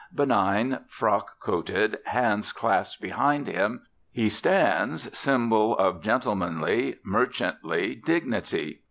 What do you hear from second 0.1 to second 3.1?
Benign, frock coated, hands clasped